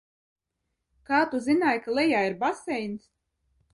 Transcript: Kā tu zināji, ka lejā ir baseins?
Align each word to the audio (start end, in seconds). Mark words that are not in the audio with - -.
Kā 1.09 1.19
tu 1.33 1.41
zināji, 1.49 1.83
ka 1.85 1.93
lejā 1.99 2.23
ir 2.31 2.37
baseins? 2.43 3.09